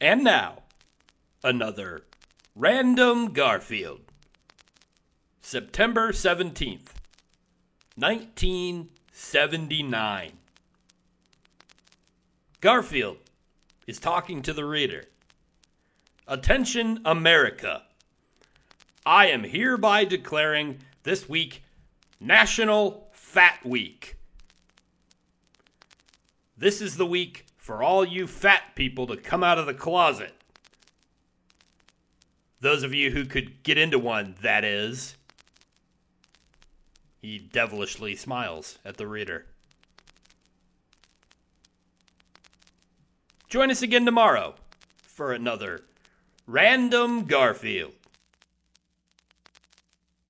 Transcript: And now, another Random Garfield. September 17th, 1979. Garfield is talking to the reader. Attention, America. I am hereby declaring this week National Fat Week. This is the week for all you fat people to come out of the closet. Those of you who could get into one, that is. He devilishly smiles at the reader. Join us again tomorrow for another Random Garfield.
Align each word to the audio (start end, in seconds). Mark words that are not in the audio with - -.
And 0.00 0.24
now, 0.24 0.62
another 1.44 2.06
Random 2.54 3.34
Garfield. 3.34 4.00
September 5.42 6.10
17th, 6.10 6.94
1979. 7.96 10.32
Garfield 12.62 13.18
is 13.86 13.98
talking 13.98 14.40
to 14.40 14.54
the 14.54 14.64
reader. 14.64 15.04
Attention, 16.26 17.02
America. 17.04 17.82
I 19.04 19.26
am 19.26 19.44
hereby 19.44 20.04
declaring 20.04 20.78
this 21.02 21.28
week 21.28 21.62
National 22.18 23.10
Fat 23.12 23.66
Week. 23.66 24.16
This 26.56 26.80
is 26.80 26.96
the 26.96 27.06
week 27.06 27.44
for 27.60 27.82
all 27.82 28.06
you 28.06 28.26
fat 28.26 28.74
people 28.74 29.06
to 29.06 29.18
come 29.18 29.44
out 29.44 29.58
of 29.58 29.66
the 29.66 29.74
closet. 29.74 30.32
Those 32.58 32.82
of 32.82 32.94
you 32.94 33.10
who 33.10 33.26
could 33.26 33.62
get 33.62 33.76
into 33.76 33.98
one, 33.98 34.34
that 34.40 34.64
is. 34.64 35.14
He 37.20 37.38
devilishly 37.38 38.16
smiles 38.16 38.78
at 38.82 38.96
the 38.96 39.06
reader. 39.06 39.44
Join 43.50 43.70
us 43.70 43.82
again 43.82 44.06
tomorrow 44.06 44.54
for 45.02 45.32
another 45.32 45.82
Random 46.46 47.26
Garfield. 47.26 47.92